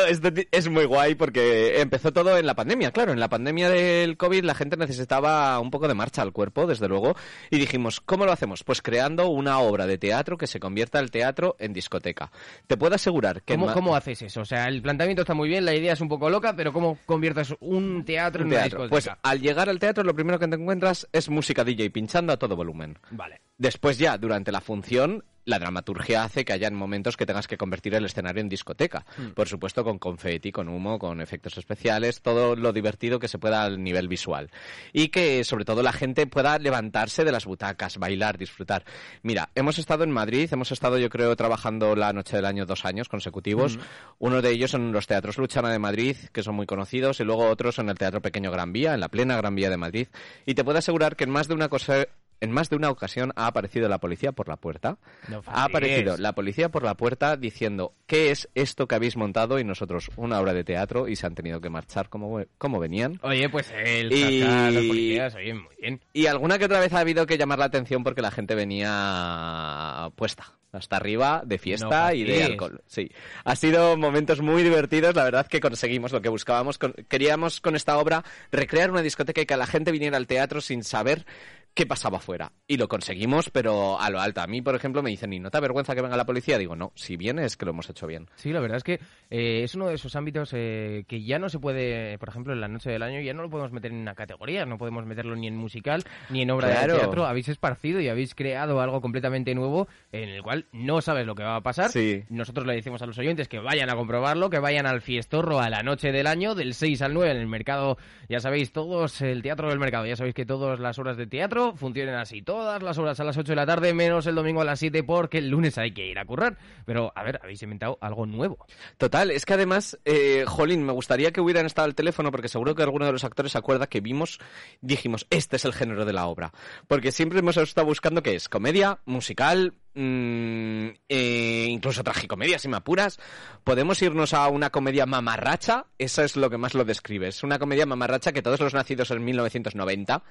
es 0.52 0.70
muy 0.70 0.86
guay 0.86 1.16
porque 1.16 1.82
empezó 1.82 2.12
todo 2.14 2.38
en 2.38 2.46
la 2.46 2.56
pandemia, 2.56 2.92
claro, 2.92 3.12
en 3.12 3.20
la 3.20 3.30
pandemia 3.30 3.70
del 3.70 4.18
COVID 4.18 4.44
la 4.44 4.56
gente 4.56 4.78
necesitaba 4.78 5.60
un 5.60 5.72
poco 5.72 5.88
de 5.88 5.94
marcha 5.94 6.22
al 6.22 6.32
cuerpo, 6.32 6.68
desde 6.68 6.88
luego, 6.88 7.16
y 7.50 7.58
dijimos, 7.60 8.02
¿cómo 8.02 8.26
lo 8.26 8.32
hacemos? 8.32 8.64
Pues 8.64 8.82
creando 8.82 9.30
una 9.30 9.60
obra 9.60 9.86
de 9.86 9.98
teatro 9.98 10.38
que 10.38 10.48
se 10.48 10.60
convierta 10.60 11.00
el 11.00 11.12
teatro 11.12 11.56
en 11.60 11.74
discoteca. 11.74 12.32
Te 12.68 12.78
puedo 12.78 12.96
asegurar 12.96 13.42
que... 13.42 13.56
¿Cómo, 13.56 13.74
¿Cómo 13.74 13.96
haces 13.96 14.22
eso? 14.22 14.42
O 14.42 14.46
sea, 14.46 14.66
el 14.66 14.82
planteamiento 14.82 15.22
está 15.22 15.34
muy 15.34 15.50
bien, 15.50 15.66
la 15.66 15.76
idea 15.76 15.94
es 15.94 16.02
un 16.02 16.10
poco 16.10 16.30
loca, 16.30 16.56
pero 16.56 16.74
¿cómo 16.74 16.98
conviertes 17.06 17.54
un 17.60 18.04
teatro 18.06 18.42
en 18.42 18.48
un 18.48 18.54
una 18.54 18.62
teatro? 18.62 18.84
discoteca? 18.84 18.90
Pues 18.90 19.20
al 19.22 19.42
llegar 19.42 19.70
al 19.70 19.80
teatro 19.80 20.04
lo 20.04 20.14
primero 20.14 20.40
que 20.40 20.48
te 20.48 20.56
encuentras 20.56 21.08
es 21.12 21.30
música 21.30 21.64
DJ 21.64 21.90
pinchando 21.92 22.34
a 22.34 22.38
todo 22.38 22.56
volumen. 22.56 22.98
Vale. 23.12 23.42
Después 23.58 23.98
ya, 23.98 24.18
durante 24.18 24.52
la 24.52 24.62
función, 24.62 25.24
la 25.46 25.60
dramaturgia 25.60 26.24
hace 26.24 26.46
que 26.46 26.54
hayan 26.54 26.76
momentos 26.76 27.18
que 27.18 27.26
tengas 27.26 27.48
que 27.48 27.58
convertir 27.58 27.96
el 27.96 28.06
escenario 28.06 28.42
en 28.42 28.50
discoteca. 28.50 29.06
Hmm. 29.18 29.30
Por 29.30 29.48
supuesto, 29.48 29.84
con 29.84 30.00
confeti, 30.00 30.52
con 30.52 30.70
humo, 30.70 31.00
con 31.00 31.22
efectos 31.22 31.58
especiales, 31.58 32.22
todo 32.22 32.56
lo 32.56 32.74
divertido 32.74 33.20
que 33.20 33.28
se 33.28 33.40
pueda 33.40 33.64
al 33.64 33.84
nivel 33.84 34.08
visual. 34.08 34.50
Y 34.94 35.10
que, 35.10 35.44
sobre 35.44 35.66
todo, 35.66 35.84
la 35.84 35.94
gente 35.94 36.28
pueda 36.28 36.58
levantarse 36.60 37.24
de 37.24 37.32
las 37.32 37.46
butacas, 37.46 37.98
bailar, 37.98 38.38
disfrutar. 38.38 38.84
Mira, 39.24 39.50
hemos 39.56 39.80
estado 39.80 40.04
en 40.04 40.12
Madrid, 40.12 40.50
hemos 40.52 40.72
estado, 40.72 40.98
yo 40.98 41.10
creo, 41.10 41.36
trabajando 41.36 41.96
la 41.96 42.14
noche 42.14 42.36
del 42.36 42.46
año 42.46 42.66
dos 42.66 42.86
años 42.86 43.10
consecutivos. 43.10 43.78
Hmm. 43.78 43.82
Uno 44.20 44.42
de 44.42 44.52
ellos 44.52 44.74
en 44.74 44.92
los 44.92 45.08
teatros 45.08 45.38
Luchana 45.38 45.72
de 45.72 45.80
Madrid, 45.80 46.18
que 46.32 46.44
son 46.44 46.56
muy 46.56 46.66
conocidos, 46.66 47.20
y 47.20 47.24
luego 47.24 47.48
otros 47.48 47.80
en 47.80 47.90
el 47.90 47.98
Teatro 47.98 48.22
Pequeño 48.22 48.52
Gran 48.52 48.74
Vía, 48.74 48.94
en 48.94 49.00
la 49.00 49.10
plena 49.10 49.38
Gran 49.38 49.56
Vía 49.56 49.70
de 49.70 49.78
Madrid. 49.78 50.08
Y 50.46 50.56
te 50.56 50.64
puedo 50.64 50.80
asegurar 50.80 51.16
que 51.16 51.24
en 51.24 51.30
más 51.30 51.48
de 51.48 51.54
una 51.54 51.70
cosa 51.70 52.08
en 52.42 52.52
más 52.52 52.70
de 52.70 52.76
una 52.76 52.90
ocasión 52.90 53.32
ha 53.36 53.48
aparecido 53.48 53.88
la 53.90 53.98
policía 54.00 54.32
por 54.32 54.48
la 54.48 54.56
puerta. 54.56 54.98
No 55.28 55.42
ha 55.46 55.64
aparecido 55.66 56.18
la 56.18 56.34
policía 56.34 56.70
por 56.70 56.84
la 56.84 56.96
puerta 56.96 57.38
diciendo 57.38 57.94
¿qué 58.08 58.32
es 58.32 58.50
esto 58.56 58.88
que 58.88 58.96
habéis 58.96 59.18
montado? 59.18 59.60
Y 59.60 59.64
nosotros 59.64 60.10
una 60.16 60.40
obra 60.40 60.54
de 60.54 60.64
teatro 60.64 61.08
y 61.08 61.16
se 61.16 61.26
han 61.28 61.36
tenido 61.36 61.62
que 61.62 61.70
marchar 61.70 62.10
como, 62.10 62.42
como 62.58 62.80
venían. 62.80 63.20
Oye, 63.24 63.50
pues 63.50 63.72
el 63.76 64.12
Y- 64.12 64.40
los 64.42 64.86
policías, 64.86 65.36
oye, 65.36 65.54
muy 65.54 65.76
bien. 65.80 66.02
Y 66.14 66.26
alguna 66.28 66.58
que 66.58 66.66
otra 66.66 66.80
vez 66.80 66.94
ha 66.94 67.00
habido 67.00 67.26
que 67.26 67.38
llamar 67.38 67.60
la 67.60 67.66
atención 67.66 68.04
porque 68.04 68.22
la 68.22 68.32
gente 68.32 68.56
venía 68.56 70.10
puesta 70.16 70.54
hasta 70.72 70.98
arriba 70.98 71.42
de 71.46 71.58
fiesta 71.58 72.10
No 72.10 72.14
y 72.14 72.24
de 72.26 72.44
alcohol. 72.44 72.82
Sí, 72.86 73.10
ha 73.44 73.56
sido 73.56 73.98
momentos 73.98 74.40
muy 74.42 74.62
divertidos. 74.62 75.16
La 75.16 75.24
verdad 75.24 75.48
que 75.48 75.60
conseguimos 75.60 76.12
lo 76.12 76.22
que 76.22 76.30
buscábamos. 76.30 76.78
Con- 76.78 76.94
queríamos 77.08 77.60
con 77.60 77.76
esta 77.76 77.98
obra 77.98 78.24
recrear 78.52 78.92
una 78.92 79.02
discoteca 79.02 79.42
y 79.42 79.46
que 79.48 79.58
la 79.58 79.66
gente 79.66 79.92
viniera 79.92 80.18
al 80.18 80.28
teatro 80.28 80.62
sin 80.62 80.84
saber 80.84 81.26
qué 81.74 81.86
pasaba 81.86 82.18
afuera. 82.18 82.52
Y 82.68 82.78
lo 82.78 82.88
conseguimos, 82.88 83.50
pero 83.50 84.00
a 84.00 84.10
lo 84.10 84.20
alto. 84.20 84.42
A 84.42 84.48
mí, 84.48 84.62
por 84.62 84.76
ejemplo, 84.76 85.02
me 85.02 85.10
dicen, 85.10 85.32
¿y 85.34 85.40
no 85.40 85.50
te 85.50 85.58
avergüenza 85.58 85.96
que 85.96 86.02
venga 86.02 86.18
la 86.18 86.26
policía? 86.26 86.58
Digo, 86.58 86.76
no, 86.76 86.92
si 86.96 87.16
viene 87.18 87.46
es 87.46 87.56
que 87.58 87.66
lo 87.66 87.72
hemos 87.72 87.90
hecho 87.90 88.06
bien. 88.08 88.28
Sí, 88.36 88.52
la 88.52 88.60
verdad 88.60 88.78
es 88.78 88.84
que 88.84 89.00
eh, 89.30 89.64
es 89.64 89.76
uno 89.76 89.88
de 89.88 89.96
esos 89.96 90.16
ámbitos 90.16 90.52
eh, 90.54 91.06
que 91.08 91.24
ya 91.24 91.40
no 91.40 91.48
se 91.50 91.60
puede, 91.60 92.18
por 92.18 92.30
ejemplo, 92.30 92.54
en 92.54 92.62
la 92.62 92.68
noche 92.68 92.90
del 92.92 93.02
año, 93.04 93.22
ya 93.22 93.34
no 93.34 93.42
lo 93.44 93.50
podemos 93.50 93.72
meter 93.72 93.92
en 93.92 93.98
una 94.00 94.16
categoría, 94.16 94.66
no 94.66 94.78
podemos 94.78 95.06
meterlo 95.06 95.36
ni 95.36 95.48
en 95.48 95.56
musical 95.56 96.04
ni 96.30 96.42
en 96.42 96.52
obra 96.52 96.70
Claro. 96.72 96.94
de 96.94 97.00
teatro. 97.00 97.26
Habéis 97.26 97.50
esparcido 97.50 98.00
y 98.02 98.10
habéis 98.10 98.36
creado 98.36 98.82
algo 98.82 99.00
completamente 99.02 99.56
nuevo 99.56 99.88
en 100.12 100.30
el 100.30 100.42
cual 100.44 100.66
no 100.74 101.02
sabes 101.02 101.26
lo 101.26 101.36
que 101.36 101.44
va 101.44 101.56
a 101.58 101.62
pasar. 101.62 101.92
Sí. 101.92 102.24
Nosotros 102.30 102.66
le 102.68 102.74
decimos 102.76 103.02
a 103.02 103.06
los 103.06 103.18
oyentes 103.18 103.48
que 103.48 103.60
vayan 103.60 103.90
a 103.90 103.96
comprobarlo, 103.96 104.50
que 104.50 104.60
vayan 104.60 104.86
al 104.86 105.02
fiestorro 105.02 105.60
a 105.60 105.70
la 105.70 105.82
noche 105.84 106.12
del 106.12 106.28
año, 106.28 106.56
del 106.56 106.74
6 106.74 107.02
al 107.04 107.14
9 107.14 107.32
en 107.32 107.38
el 107.38 107.48
mercado. 107.48 107.98
Ya 108.28 108.40
sabéis, 108.40 108.72
todos, 108.72 109.22
el 109.22 109.42
teatro 109.42 109.70
del 109.70 109.80
mercado, 109.80 110.06
ya 110.06 110.16
sabéis 110.16 110.36
que 110.36 110.46
todas 110.46 110.80
las 110.80 111.00
horas 111.00 111.16
de 111.18 111.28
teatro 111.28 111.59
funcionan 111.76 112.16
así. 112.16 112.42
Todas 112.42 112.82
las 112.82 112.98
horas 112.98 113.20
a 113.20 113.24
las 113.24 113.38
8 113.38 113.52
de 113.52 113.56
la 113.56 113.66
tarde, 113.66 113.94
menos 113.94 114.26
el 114.28 114.36
domingo 114.36 114.62
a 114.62 114.66
las 114.66 114.80
7, 114.80 115.04
porque 115.04 115.40
el 115.40 115.50
lunes 115.50 115.78
hay 115.78 115.92
que 115.92 116.08
ir 116.08 116.20
a 116.20 116.26
currar. 116.26 116.58
Pero, 116.86 117.12
a 117.16 117.24
ver, 117.24 117.40
habéis 117.44 117.62
inventado 117.64 117.98
algo 118.02 118.26
nuevo. 118.26 118.66
Total, 118.98 119.32
es 119.32 119.46
que 119.46 119.54
además, 119.54 120.00
eh, 120.06 120.46
Jolín, 120.48 120.84
me 120.84 120.94
gustaría 120.94 121.32
que 121.32 121.42
hubieran 121.42 121.66
estado 121.66 121.86
al 121.86 121.96
teléfono 121.96 122.32
porque 122.32 122.48
seguro 122.48 122.76
que 122.76 122.84
alguno 122.84 123.06
de 123.06 123.12
los 123.12 123.24
actores 123.24 123.56
acuerda 123.56 123.88
que 123.88 124.02
vimos, 124.02 124.40
dijimos, 124.82 125.28
este 125.30 125.58
es 125.58 125.66
el 125.66 125.74
género 125.74 126.06
de 126.06 126.14
la 126.14 126.28
obra. 126.28 126.52
Porque 126.88 127.12
siempre 127.12 127.40
hemos 127.40 127.58
estado 127.58 127.86
buscando 127.86 128.24
qué 128.24 128.36
es, 128.36 128.50
comedia, 128.50 129.00
musical, 129.06 129.74
mm, 130.00 130.90
eh, 131.10 131.68
incluso 131.70 132.04
tragicomedia, 132.04 132.58
si 132.58 132.68
me 132.68 132.78
apuras. 132.78 133.20
Podemos 133.64 134.02
irnos 134.02 134.34
a 134.34 134.48
una 134.48 134.70
comedia 134.70 135.06
mamarracha, 135.06 135.88
eso 135.98 136.24
es 136.24 136.36
lo 136.36 136.50
que 136.50 136.58
más 136.58 136.74
lo 136.74 136.86
describe. 136.86 137.28
Es 137.28 137.44
una 137.44 137.60
comedia 137.60 137.86
mamarracha 137.86 138.32
que 138.32 138.42
todos 138.42 138.60
los 138.60 138.74
nacidos 138.74 139.12
en 139.12 139.24
1990, 139.24 140.24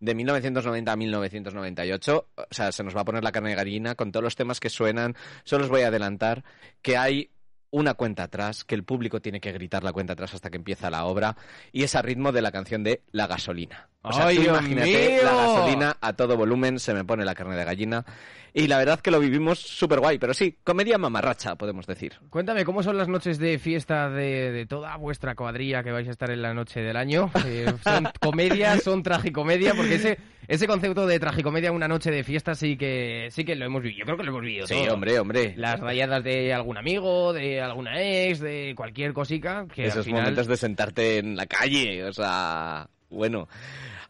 de 0.00 0.14
1990 0.14 0.92
a 0.92 0.96
1998, 0.96 2.28
o 2.36 2.46
sea, 2.50 2.72
se 2.72 2.84
nos 2.84 2.94
va 2.94 3.00
a 3.00 3.04
poner 3.04 3.24
la 3.24 3.32
carne 3.32 3.50
de 3.50 3.56
gallina 3.56 3.94
con 3.94 4.12
todos 4.12 4.24
los 4.24 4.36
temas 4.36 4.60
que 4.60 4.68
suenan. 4.68 5.16
Solo 5.44 5.64
os 5.64 5.70
voy 5.70 5.82
a 5.82 5.88
adelantar 5.88 6.44
que 6.82 6.96
hay 6.96 7.30
una 7.70 7.94
cuenta 7.94 8.24
atrás, 8.24 8.64
que 8.64 8.76
el 8.76 8.84
público 8.84 9.20
tiene 9.20 9.40
que 9.40 9.50
gritar 9.50 9.82
la 9.82 9.92
cuenta 9.92 10.12
atrás 10.12 10.34
hasta 10.34 10.50
que 10.50 10.58
empieza 10.58 10.90
la 10.90 11.06
obra, 11.06 11.36
y 11.72 11.82
es 11.82 11.96
a 11.96 12.02
ritmo 12.02 12.30
de 12.30 12.42
la 12.42 12.52
canción 12.52 12.84
de 12.84 13.02
La 13.10 13.26
gasolina. 13.26 13.88
O 14.06 14.12
sea, 14.12 14.26
¡Ay, 14.26 14.36
tú 14.36 14.42
imagínate 14.42 14.86
mío! 15.14 15.22
la 15.24 15.34
gasolina 15.34 15.96
a 16.00 16.12
todo 16.12 16.36
volumen, 16.36 16.78
se 16.78 16.92
me 16.94 17.04
pone 17.04 17.24
la 17.24 17.34
carne 17.34 17.56
de 17.56 17.64
gallina, 17.64 18.04
y 18.52 18.66
la 18.68 18.78
verdad 18.78 19.00
que 19.00 19.10
lo 19.10 19.18
vivimos 19.18 19.58
súper 19.58 19.98
guay, 19.98 20.18
pero 20.18 20.32
sí, 20.34 20.58
comedia 20.62 20.96
mamarracha, 20.98 21.56
podemos 21.56 21.86
decir. 21.86 22.12
Cuéntame, 22.30 22.64
¿cómo 22.64 22.82
son 22.84 22.96
las 22.98 23.08
noches 23.08 23.38
de 23.38 23.58
fiesta 23.58 24.10
de, 24.10 24.52
de 24.52 24.66
toda 24.66 24.94
vuestra 24.96 25.34
cuadrilla 25.34 25.82
que 25.82 25.90
vais 25.90 26.06
a 26.06 26.10
estar 26.12 26.30
en 26.30 26.42
la 26.42 26.54
noche 26.54 26.80
del 26.80 26.96
año? 26.96 27.30
Eh, 27.46 27.66
¿Son 27.82 28.08
comedia, 28.20 28.78
son 28.78 29.02
tragicomedia? 29.02 29.74
Porque 29.74 29.94
ese, 29.96 30.18
ese 30.46 30.66
concepto 30.68 31.04
de 31.06 31.18
tragicomedia, 31.18 31.72
una 31.72 31.88
noche 31.88 32.12
de 32.12 32.22
fiesta, 32.22 32.54
sí 32.54 32.76
que 32.76 33.28
sí 33.32 33.44
que 33.44 33.56
lo 33.56 33.64
hemos 33.64 33.82
vivido. 33.82 34.00
Yo 34.00 34.04
creo 34.04 34.16
que 34.18 34.22
lo 34.24 34.30
hemos 34.30 34.42
vivido 34.42 34.66
Sí, 34.68 34.74
todo. 34.84 34.94
hombre, 34.94 35.18
hombre. 35.18 35.54
Las 35.56 35.80
rayadas 35.80 36.22
de 36.22 36.52
algún 36.54 36.76
amigo, 36.76 37.32
de 37.32 37.60
alguna 37.60 38.00
ex, 38.00 38.38
de 38.38 38.74
cualquier 38.76 39.14
cosica. 39.14 39.66
Que 39.74 39.84
al 39.84 39.88
Esos 39.88 40.04
final... 40.04 40.20
momentos 40.22 40.46
de 40.46 40.56
sentarte 40.58 41.18
en 41.18 41.34
la 41.36 41.46
calle, 41.46 42.04
o 42.04 42.12
sea, 42.12 42.88
bueno. 43.10 43.48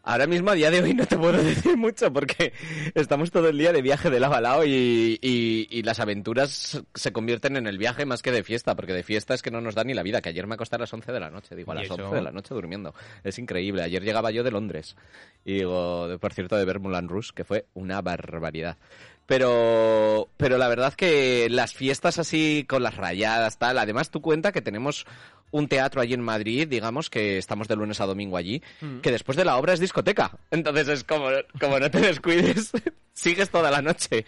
Ahora 0.07 0.27
mismo, 0.27 0.51
a 0.51 0.53
día 0.53 0.69
de 0.69 0.81
hoy, 0.83 0.93
no 0.93 1.05
te 1.07 1.17
puedo 1.17 1.33
decir 1.43 1.75
mucho 1.77 2.13
porque 2.13 2.53
estamos 2.93 3.31
todo 3.31 3.49
el 3.49 3.57
día 3.57 3.73
de 3.73 3.81
viaje 3.81 4.11
de 4.11 4.19
lado 4.19 4.35
a 4.35 4.41
lado 4.41 4.63
y, 4.63 5.17
y- 5.19 5.67
y 5.69 5.81
las 5.81 5.99
aventuras 5.99 6.83
se 6.93 7.11
convierten 7.11 7.57
en 7.57 7.65
el 7.65 7.79
viaje 7.79 8.05
más 8.05 8.21
que 8.21 8.31
de 8.31 8.43
fiesta, 8.43 8.75
porque 8.75 8.93
de 8.93 9.01
fiesta 9.01 9.33
es 9.33 9.41
que 9.41 9.49
no 9.49 9.61
nos 9.61 9.73
da 9.73 9.83
ni 9.83 9.95
la 9.95 10.03
vida, 10.03 10.21
que 10.21 10.29
ayer 10.29 10.45
me 10.45 10.53
acosté 10.53 10.75
a 10.75 10.79
las 10.79 10.93
11 10.93 11.11
de 11.11 11.19
la 11.19 11.31
noche, 11.31 11.55
digo, 11.55 11.71
a 11.71 11.75
¿Y 11.75 11.77
las 11.79 11.85
eso? 11.85 11.95
11 11.95 12.15
de 12.15 12.21
la 12.21 12.31
noche 12.31 12.53
durmiendo. 12.53 12.93
Es 13.23 13.39
increíble. 13.39 13.81
Ayer 13.81 14.03
llegaba 14.03 14.29
yo 14.29 14.43
de 14.43 14.51
Londres 14.51 14.95
y 15.43 15.53
digo, 15.55 16.07
por 16.19 16.33
cierto, 16.33 16.55
de 16.55 16.65
ver 16.65 16.79
Moulin 16.79 17.09
Rouge, 17.09 17.31
que 17.33 17.43
fue 17.43 17.65
una 17.73 17.99
barbaridad. 18.01 18.77
Pero, 19.27 20.29
pero 20.37 20.57
la 20.57 20.67
verdad 20.67 20.93
que 20.93 21.47
las 21.49 21.73
fiestas 21.73 22.19
así 22.19 22.65
con 22.67 22.83
las 22.83 22.95
rayadas, 22.95 23.57
tal, 23.57 23.77
además 23.79 24.09
tú 24.11 24.21
cuenta 24.21 24.51
que 24.51 24.61
tenemos 24.61 25.05
un 25.51 25.67
teatro 25.67 26.01
allí 26.01 26.13
en 26.13 26.21
Madrid, 26.21 26.67
digamos, 26.67 27.09
que 27.09 27.37
estamos 27.37 27.67
de 27.67 27.75
lunes 27.75 28.01
a 28.01 28.05
domingo 28.05 28.37
allí, 28.37 28.61
que 29.01 29.11
después 29.11 29.37
de 29.37 29.45
la 29.45 29.57
obra 29.57 29.73
es 29.73 29.79
discoteca. 29.79 30.31
Entonces 30.51 30.87
es 30.89 31.03
como, 31.03 31.27
como 31.59 31.79
no 31.79 31.89
te 31.89 31.99
descuides, 32.01 32.71
sigues 33.13 33.49
toda 33.49 33.71
la 33.71 33.81
noche. 33.81 34.25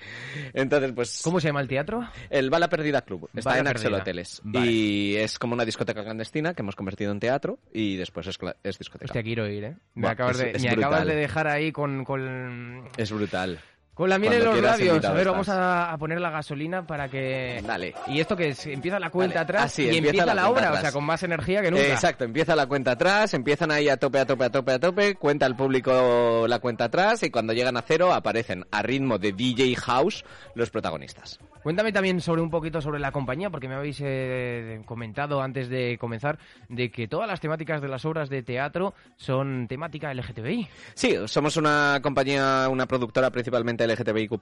Entonces, 0.54 0.94
pues... 0.94 1.22
¿Cómo 1.24 1.40
se 1.42 1.48
llama 1.50 1.62
el 1.62 1.68
teatro? 1.68 2.08
El 2.30 2.50
Bala 2.50 2.70
Perdida 2.70 3.02
Club. 3.02 3.30
Está 3.36 3.50
Bala 3.52 3.62
en 3.62 3.68
Axel. 3.68 3.94
Hoteles. 3.94 4.40
Vale. 4.44 4.72
Y 4.72 5.16
es 5.18 5.38
como 5.38 5.54
una 5.54 5.66
discoteca 5.66 6.04
clandestina 6.04 6.54
que 6.54 6.62
hemos 6.62 6.76
convertido 6.76 7.12
en 7.12 7.20
teatro 7.20 7.60
y 7.74 7.98
después 7.98 8.26
es, 8.28 8.38
es 8.64 8.78
discoteca. 8.80 9.06
Hostia, 9.12 9.24
quiero 9.24 9.48
ir, 9.50 9.64
¿eh? 9.66 9.76
Me, 9.96 10.08
acabas, 10.08 10.38
es- 10.40 10.44
de, 10.44 10.52
es 10.52 10.64
me 10.64 10.70
acabas 10.70 11.06
de 11.06 11.16
dejar 11.16 11.48
ahí 11.48 11.72
con, 11.72 12.06
con, 12.06 12.88
Es 12.98 13.12
brutal. 13.12 13.60
Con 13.98 14.10
la 14.10 14.20
miel 14.20 14.34
en 14.34 14.44
los 14.46 14.62
labios. 14.62 15.04
A 15.04 15.12
ver, 15.12 15.28
vamos 15.28 15.50
a, 15.50 15.92
a 15.92 15.98
poner 15.98 16.22
la 16.22 16.30
gasolina 16.30 16.86
para 16.86 17.10
que... 17.10 17.64
Dale. 17.66 17.96
Y 18.06 18.20
esto 18.20 18.36
que 18.36 18.50
es, 18.50 18.68
empieza 18.68 19.00
la 19.00 19.10
cuenta 19.10 19.42
atrás 19.42 19.80
y 19.80 19.86
empieza 19.86 20.10
empieza, 20.10 20.36
la 20.36 20.50
obra, 20.50 20.72
o 20.72 20.78
sea, 20.78 20.92
con 20.92 21.04
más 21.04 21.24
energía 21.24 21.64
que 21.64 21.72
nunca. 21.72 21.84
Eh, 21.84 21.94
Exacto, 21.94 22.24
empieza 22.24 22.56
la 22.56 22.68
cuenta 22.68 22.92
atrás, 22.92 23.34
empiezan 23.34 23.72
ahí 23.72 23.90
a 23.90 23.98
tope, 23.98 24.20
a 24.20 24.26
tope, 24.28 24.46
a 24.46 24.52
tope, 24.52 24.72
a 24.74 24.80
tope, 24.80 25.16
cuenta 25.16 25.48
el 25.48 25.56
público 25.56 26.46
la 26.48 26.60
cuenta 26.60 26.86
atrás 26.86 27.24
y 27.24 27.32
cuando 27.32 27.54
llegan 27.54 27.76
a 27.76 27.82
cero 27.82 28.14
aparecen 28.14 28.68
a 28.70 28.84
ritmo 28.84 29.18
de 29.18 29.32
DJ 29.32 29.76
House 29.78 30.24
los 30.54 30.70
protagonistas. 30.70 31.40
Cuéntame 31.68 31.92
también 31.92 32.22
sobre 32.22 32.42
un 32.42 32.50
poquito 32.50 32.80
sobre 32.80 32.98
la 32.98 33.12
compañía, 33.12 33.50
porque 33.50 33.68
me 33.68 33.76
habéis 33.76 34.00
eh, 34.02 34.82
comentado 34.86 35.42
antes 35.42 35.68
de 35.68 35.98
comenzar 36.00 36.40
de 36.70 36.90
que 36.90 37.10
todas 37.10 37.28
las 37.28 37.42
temáticas 37.42 37.82
de 37.82 37.90
las 37.90 38.06
obras 38.06 38.30
de 38.30 38.42
teatro 38.42 38.94
son 39.18 39.68
temática 39.68 40.14
LGTBI. 40.14 40.66
Sí, 40.94 41.18
somos 41.26 41.58
una 41.58 42.00
compañía, 42.02 42.70
una 42.72 42.86
productora 42.86 43.32
principalmente 43.32 43.86
LGTBIQ+, 43.86 44.40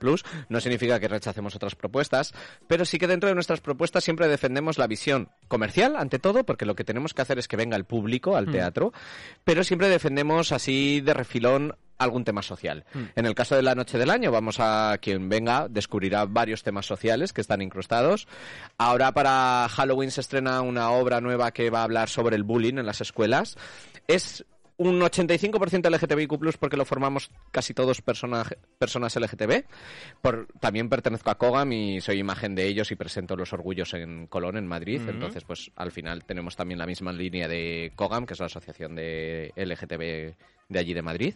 no 0.48 0.60
significa 0.60 1.00
que 1.00 1.08
rechacemos 1.08 1.56
otras 1.56 1.74
propuestas, 1.74 2.32
pero 2.68 2.84
sí 2.84 2.96
que 2.96 3.08
dentro 3.08 3.28
de 3.28 3.34
nuestras 3.34 3.60
propuestas 3.60 4.04
siempre 4.04 4.28
defendemos 4.28 4.78
la 4.78 4.86
visión 4.86 5.28
comercial, 5.48 5.96
ante 5.96 6.20
todo, 6.20 6.46
porque 6.46 6.64
lo 6.64 6.76
que 6.76 6.84
tenemos 6.84 7.12
que 7.12 7.22
hacer 7.22 7.40
es 7.40 7.48
que 7.48 7.56
venga 7.56 7.76
el 7.76 7.86
público 7.86 8.36
al 8.36 8.52
teatro, 8.52 8.92
pero 9.42 9.64
siempre 9.64 9.88
defendemos 9.88 10.52
así 10.52 11.00
de 11.00 11.12
refilón 11.12 11.74
algún 11.98 12.24
tema 12.24 12.42
social. 12.42 12.84
En 13.14 13.26
el 13.26 13.34
caso 13.34 13.56
de 13.56 13.62
la 13.62 13.74
noche 13.74 13.98
del 13.98 14.10
año, 14.10 14.30
vamos 14.30 14.56
a 14.60 14.98
quien 15.00 15.28
venga 15.28 15.68
descubrirá 15.68 16.24
varios 16.26 16.62
temas 16.62 16.86
sociales 16.86 17.32
que 17.32 17.40
están 17.40 17.62
incrustados. 17.62 18.26
Ahora 18.78 19.12
para 19.12 19.68
Halloween 19.68 20.10
se 20.10 20.20
estrena 20.20 20.60
una 20.60 20.90
obra 20.90 21.20
nueva 21.20 21.52
que 21.52 21.70
va 21.70 21.80
a 21.80 21.84
hablar 21.84 22.08
sobre 22.08 22.36
el 22.36 22.44
bullying 22.44 22.78
en 22.78 22.86
las 22.86 23.00
escuelas. 23.00 23.56
Es 24.06 24.44
un 24.78 25.00
85% 25.00 25.90
LGTBIQ+, 25.90 26.58
porque 26.58 26.76
lo 26.76 26.84
formamos 26.84 27.30
casi 27.50 27.72
todos 27.72 28.02
personas 28.02 28.54
personas 28.78 29.16
LGTB. 29.16 29.64
Por, 30.20 30.48
también 30.60 30.88
pertenezco 30.88 31.30
a 31.30 31.38
COGAM 31.38 31.72
y 31.72 32.00
soy 32.00 32.18
imagen 32.18 32.54
de 32.54 32.66
ellos 32.66 32.90
y 32.90 32.96
presento 32.96 33.36
los 33.36 33.52
orgullos 33.52 33.94
en 33.94 34.26
Colón, 34.26 34.56
en 34.56 34.66
Madrid. 34.66 35.00
Entonces, 35.08 35.44
pues 35.44 35.70
al 35.76 35.92
final 35.92 36.24
tenemos 36.24 36.56
también 36.56 36.78
la 36.78 36.86
misma 36.86 37.12
línea 37.12 37.48
de 37.48 37.92
COGAM, 37.96 38.26
que 38.26 38.34
es 38.34 38.40
la 38.40 38.46
asociación 38.46 38.94
de 38.94 39.52
LGTB 39.56 40.36
de 40.68 40.78
allí 40.78 40.94
de 40.94 41.02
Madrid. 41.02 41.34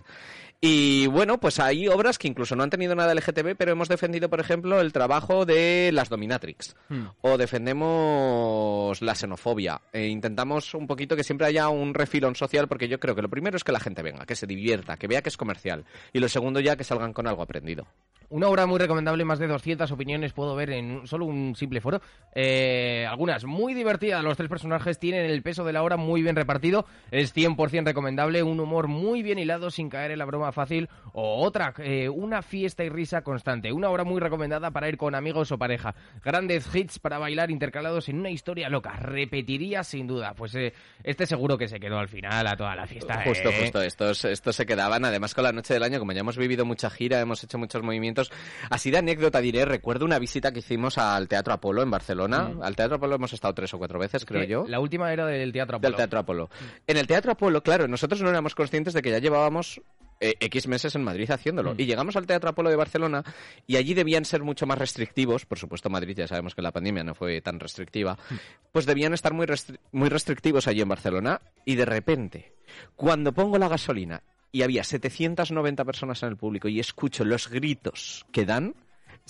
Y 0.62 1.06
bueno, 1.06 1.40
pues 1.40 1.58
hay 1.58 1.88
obras 1.88 2.18
que 2.18 2.28
incluso 2.28 2.54
no 2.54 2.62
han 2.62 2.68
tenido 2.68 2.94
nada 2.94 3.14
LGTB, 3.14 3.56
pero 3.56 3.72
hemos 3.72 3.88
defendido, 3.88 4.28
por 4.28 4.40
ejemplo, 4.40 4.78
el 4.82 4.92
trabajo 4.92 5.46
de 5.46 5.90
las 5.90 6.10
dominatrix. 6.10 6.76
O 7.22 7.38
defendemos 7.38 9.00
la 9.00 9.14
xenofobia. 9.14 9.80
E 9.90 10.08
intentamos 10.08 10.74
un 10.74 10.86
poquito 10.86 11.16
que 11.16 11.24
siempre 11.24 11.46
haya 11.46 11.70
un 11.70 11.94
refilón 11.94 12.36
social, 12.36 12.68
porque 12.68 12.88
yo 12.88 13.00
creo 13.00 13.14
que 13.14 13.22
lo 13.22 13.30
primero 13.30 13.56
es 13.56 13.64
que 13.64 13.72
la 13.72 13.80
gente 13.80 14.02
venga, 14.02 14.26
que 14.26 14.36
se 14.36 14.46
divierta, 14.46 14.98
que 14.98 15.06
vea 15.06 15.22
que 15.22 15.30
es 15.30 15.38
comercial. 15.38 15.86
Y 16.12 16.18
lo 16.18 16.28
segundo 16.28 16.60
ya 16.60 16.76
que 16.76 16.84
salgan 16.84 17.14
con 17.14 17.26
algo 17.26 17.40
aprendido. 17.40 17.86
Una 18.28 18.46
obra 18.46 18.64
muy 18.64 18.78
recomendable, 18.78 19.24
más 19.24 19.40
de 19.40 19.48
200 19.48 19.90
opiniones 19.90 20.32
puedo 20.32 20.54
ver 20.54 20.70
en 20.70 21.04
solo 21.04 21.24
un 21.24 21.56
simple 21.56 21.80
foro. 21.80 22.00
Eh, 22.32 23.04
algunas 23.10 23.44
muy 23.44 23.74
divertidas, 23.74 24.22
los 24.22 24.36
tres 24.36 24.48
personajes 24.48 25.00
tienen 25.00 25.24
el 25.24 25.42
peso 25.42 25.64
de 25.64 25.72
la 25.72 25.82
obra 25.82 25.96
muy 25.96 26.22
bien 26.22 26.36
repartido, 26.36 26.86
es 27.10 27.34
100% 27.34 27.86
recomendable, 27.86 28.44
un 28.44 28.60
humor 28.60 28.86
muy 28.86 29.19
bien 29.22 29.38
hilado 29.38 29.70
sin 29.70 29.88
caer 29.88 30.10
en 30.10 30.18
la 30.18 30.24
broma 30.24 30.52
fácil, 30.52 30.88
o 31.12 31.42
otra, 31.44 31.74
eh, 31.78 32.08
una 32.08 32.42
fiesta 32.42 32.84
y 32.84 32.88
risa 32.88 33.22
constante, 33.22 33.72
una 33.72 33.90
obra 33.90 34.04
muy 34.04 34.20
recomendada 34.20 34.70
para 34.70 34.88
ir 34.88 34.96
con 34.96 35.14
amigos 35.14 35.52
o 35.52 35.58
pareja. 35.58 35.94
Grandes 36.24 36.74
hits 36.74 36.98
para 36.98 37.18
bailar 37.18 37.50
intercalados 37.50 38.08
en 38.08 38.18
una 38.18 38.30
historia 38.30 38.68
loca, 38.68 38.92
repetiría 38.96 39.84
sin 39.84 40.06
duda, 40.06 40.34
pues 40.34 40.54
eh, 40.54 40.72
este 41.04 41.26
seguro 41.26 41.56
que 41.58 41.68
se 41.68 41.80
quedó 41.80 41.98
al 41.98 42.08
final 42.08 42.46
a 42.46 42.56
toda 42.56 42.74
la 42.74 42.86
fiesta. 42.86 43.22
Justo, 43.24 43.48
eh. 43.48 43.60
justo. 43.60 43.82
Estos, 43.82 44.24
estos 44.24 44.56
se 44.56 44.66
quedaban, 44.66 45.04
además 45.04 45.34
con 45.34 45.44
la 45.44 45.52
noche 45.52 45.74
del 45.74 45.82
año, 45.82 45.98
como 45.98 46.12
ya 46.12 46.20
hemos 46.20 46.36
vivido 46.36 46.64
mucha 46.64 46.90
gira, 46.90 47.20
hemos 47.20 47.42
hecho 47.44 47.58
muchos 47.58 47.82
movimientos. 47.82 48.30
Así 48.70 48.90
de 48.90 48.98
anécdota 48.98 49.40
diré, 49.40 49.64
recuerdo 49.64 50.04
una 50.04 50.18
visita 50.18 50.52
que 50.52 50.60
hicimos 50.60 50.98
al 50.98 51.28
Teatro 51.28 51.52
Apolo 51.52 51.82
en 51.82 51.90
Barcelona. 51.90 52.52
Al 52.62 52.76
Teatro 52.76 52.96
Apolo 52.96 53.16
hemos 53.16 53.32
estado 53.32 53.54
tres 53.54 53.72
o 53.74 53.78
cuatro 53.78 53.98
veces, 53.98 54.24
creo 54.24 54.44
yo. 54.44 54.64
La 54.68 54.80
última 54.80 55.12
era 55.12 55.26
del 55.26 55.52
Teatro 55.52 55.76
Apolo. 55.76 55.88
Del 55.88 55.96
Teatro 55.96 56.18
Apolo. 56.18 56.50
En 56.86 56.96
el 56.96 57.06
Teatro 57.06 57.32
Apolo, 57.32 57.62
claro, 57.62 57.88
nosotros 57.88 58.22
no 58.22 58.30
éramos 58.30 58.54
conscientes 58.54 58.94
de 58.94 59.02
que 59.02 59.09
ya 59.10 59.18
llevábamos 59.18 59.80
eh, 60.20 60.34
X 60.40 60.66
meses 60.68 60.94
en 60.94 61.02
Madrid 61.02 61.30
haciéndolo. 61.30 61.74
Y 61.78 61.86
llegamos 61.86 62.14
al 62.16 62.26
Teatro 62.26 62.50
Apolo 62.50 62.68
de 62.70 62.76
Barcelona 62.76 63.24
y 63.66 63.76
allí 63.76 63.94
debían 63.94 64.24
ser 64.24 64.42
mucho 64.42 64.66
más 64.66 64.78
restrictivos. 64.78 65.46
Por 65.46 65.58
supuesto, 65.58 65.88
Madrid 65.90 66.16
ya 66.16 66.26
sabemos 66.26 66.54
que 66.54 66.62
la 66.62 66.72
pandemia 66.72 67.02
no 67.04 67.14
fue 67.14 67.40
tan 67.40 67.58
restrictiva. 67.58 68.18
Pues 68.72 68.86
debían 68.86 69.14
estar 69.14 69.32
muy, 69.32 69.46
restri- 69.46 69.78
muy 69.92 70.08
restrictivos 70.10 70.66
allí 70.68 70.80
en 70.82 70.88
Barcelona. 70.88 71.40
Y 71.64 71.74
de 71.76 71.84
repente, 71.86 72.52
cuando 72.96 73.32
pongo 73.32 73.56
la 73.58 73.68
gasolina 73.68 74.22
y 74.52 74.62
había 74.62 74.84
790 74.84 75.84
personas 75.84 76.22
en 76.22 76.28
el 76.30 76.36
público 76.36 76.68
y 76.68 76.80
escucho 76.80 77.24
los 77.24 77.48
gritos 77.48 78.26
que 78.32 78.44
dan, 78.44 78.74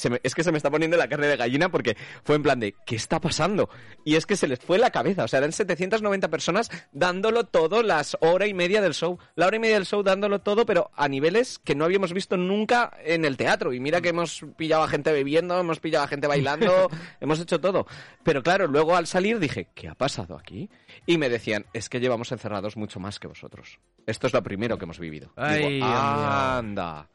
se 0.01 0.11
me- 0.11 0.21
es 0.23 0.35
que 0.35 0.43
se 0.43 0.51
me 0.51 0.57
está 0.57 0.71
poniendo 0.71 0.97
la 0.97 1.09
carne 1.09 1.27
de 1.29 1.37
gallina 1.37 1.69
porque 1.71 1.97
fue 2.25 2.37
en 2.37 2.43
plan 2.43 2.59
de, 2.59 2.75
¿qué 2.85 2.97
está 2.97 3.21
pasando? 3.21 3.69
Y 4.05 4.17
es 4.17 4.27
que 4.27 4.37
se 4.37 4.49
les 4.49 4.59
fue 4.59 4.79
la 4.79 4.91
cabeza, 4.91 5.25
o 5.25 5.29
sea, 5.29 5.39
eran 5.39 5.53
790 5.53 6.29
personas 6.29 6.71
dándolo 6.93 7.45
todo 7.45 7.83
las 7.83 8.17
hora 8.21 8.47
y 8.47 8.55
media 8.55 8.81
del 8.81 8.95
show. 8.95 9.19
La 9.37 9.47
hora 9.47 9.57
y 9.57 9.61
media 9.61 9.75
del 9.77 9.87
show 9.87 10.03
dándolo 10.03 10.41
todo, 10.41 10.67
pero 10.67 10.91
a 10.97 11.07
niveles 11.09 11.59
que 11.59 11.75
no 11.75 11.85
habíamos 11.85 12.13
visto 12.13 12.37
nunca 12.37 12.91
en 13.05 13.25
el 13.25 13.37
teatro. 13.37 13.73
Y 13.73 13.81
mira 13.81 14.01
que 14.01 14.09
hemos 14.09 14.45
pillado 14.57 14.83
a 14.83 14.89
gente 14.89 15.13
bebiendo, 15.13 15.59
hemos 15.61 15.81
pillado 15.81 16.05
a 16.05 16.09
gente 16.09 16.27
bailando, 16.27 16.89
hemos 17.21 17.39
hecho 17.41 17.61
todo. 17.61 17.87
Pero 18.25 18.43
claro, 18.43 18.67
luego 18.67 18.97
al 18.97 19.07
salir 19.07 19.39
dije, 19.39 19.69
¿qué 19.75 19.89
ha 19.89 19.95
pasado 19.95 20.37
aquí? 20.37 20.71
Y 21.07 21.19
me 21.19 21.29
decían, 21.29 21.67
es 21.73 21.89
que 21.89 22.01
llevamos 22.01 22.33
encerrados 22.33 22.77
mucho 22.77 23.01
más 23.01 23.19
que 23.19 23.29
vosotros. 23.29 23.79
Esto 24.07 24.27
es 24.27 24.33
lo 24.33 24.43
primero 24.43 24.79
que 24.79 24.85
hemos 24.85 24.99
vivido. 24.99 25.33
Ay, 25.37 25.75
Digo, 25.75 25.87
anda. 25.87 27.09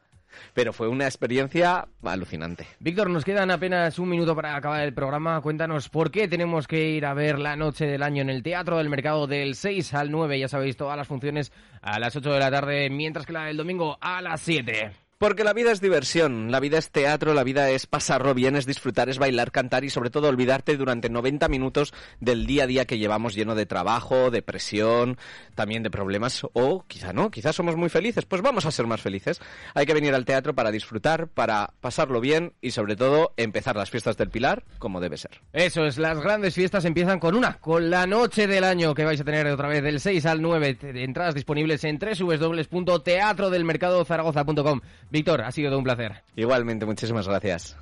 Pero 0.54 0.72
fue 0.72 0.88
una 0.88 1.04
experiencia 1.04 1.88
alucinante. 2.02 2.66
Víctor, 2.80 3.10
nos 3.10 3.24
quedan 3.24 3.50
apenas 3.50 3.98
un 3.98 4.08
minuto 4.08 4.34
para 4.34 4.56
acabar 4.56 4.82
el 4.82 4.94
programa. 4.94 5.40
Cuéntanos 5.40 5.88
por 5.88 6.10
qué 6.10 6.28
tenemos 6.28 6.66
que 6.66 6.90
ir 6.90 7.06
a 7.06 7.14
ver 7.14 7.38
la 7.38 7.56
noche 7.56 7.86
del 7.86 8.02
año 8.02 8.22
en 8.22 8.30
el 8.30 8.42
Teatro 8.42 8.78
del 8.78 8.88
Mercado 8.88 9.26
del 9.26 9.54
6 9.54 9.94
al 9.94 10.10
9. 10.10 10.38
Ya 10.38 10.48
sabéis, 10.48 10.76
todas 10.76 10.96
las 10.96 11.08
funciones 11.08 11.52
a 11.82 11.98
las 11.98 12.16
8 12.16 12.32
de 12.32 12.38
la 12.38 12.50
tarde, 12.50 12.90
mientras 12.90 13.26
que 13.26 13.32
la 13.32 13.44
del 13.44 13.56
domingo 13.56 13.98
a 14.00 14.22
las 14.22 14.40
7. 14.40 15.05
Porque 15.18 15.44
la 15.44 15.54
vida 15.54 15.72
es 15.72 15.80
diversión, 15.80 16.50
la 16.50 16.60
vida 16.60 16.76
es 16.76 16.90
teatro, 16.90 17.32
la 17.32 17.42
vida 17.42 17.70
es 17.70 17.86
pasarlo 17.86 18.34
bien, 18.34 18.54
es 18.54 18.66
disfrutar, 18.66 19.08
es 19.08 19.18
bailar, 19.18 19.50
cantar 19.50 19.82
y 19.82 19.88
sobre 19.88 20.10
todo 20.10 20.28
olvidarte 20.28 20.76
durante 20.76 21.08
90 21.08 21.48
minutos 21.48 21.94
del 22.20 22.44
día 22.46 22.64
a 22.64 22.66
día 22.66 22.84
que 22.84 22.98
llevamos 22.98 23.34
lleno 23.34 23.54
de 23.54 23.64
trabajo, 23.64 24.30
de 24.30 24.42
presión, 24.42 25.16
también 25.54 25.82
de 25.82 25.90
problemas 25.90 26.42
o 26.52 26.84
quizá 26.86 27.14
no, 27.14 27.30
quizás 27.30 27.56
somos 27.56 27.76
muy 27.76 27.88
felices, 27.88 28.26
pues 28.26 28.42
vamos 28.42 28.66
a 28.66 28.70
ser 28.70 28.86
más 28.86 29.00
felices. 29.00 29.40
Hay 29.72 29.86
que 29.86 29.94
venir 29.94 30.14
al 30.14 30.26
teatro 30.26 30.54
para 30.54 30.70
disfrutar, 30.70 31.28
para 31.28 31.72
pasarlo 31.80 32.20
bien 32.20 32.52
y 32.60 32.72
sobre 32.72 32.94
todo 32.94 33.32
empezar 33.38 33.74
las 33.74 33.88
fiestas 33.88 34.18
del 34.18 34.28
Pilar 34.28 34.64
como 34.78 35.00
debe 35.00 35.16
ser. 35.16 35.40
Eso 35.54 35.86
es, 35.86 35.96
las 35.96 36.20
grandes 36.20 36.54
fiestas 36.54 36.84
empiezan 36.84 37.20
con 37.20 37.34
una, 37.34 37.54
con 37.58 37.88
la 37.88 38.06
noche 38.06 38.46
del 38.46 38.64
año 38.64 38.92
que 38.94 39.06
vais 39.06 39.22
a 39.22 39.24
tener 39.24 39.46
otra 39.46 39.68
vez 39.68 39.82
del 39.82 39.98
6 39.98 40.26
al 40.26 40.42
9. 40.42 40.74
Te- 40.74 41.04
Entradas 41.04 41.34
disponibles 41.34 41.82
en 41.84 41.98
www.teatrodelmercadozaragoza.com. 41.98 44.80
Víctor, 45.10 45.42
ha 45.42 45.52
sido 45.52 45.70
todo 45.70 45.78
un 45.78 45.84
placer. 45.84 46.22
Igualmente, 46.34 46.86
muchísimas 46.86 47.26
gracias. 47.28 47.76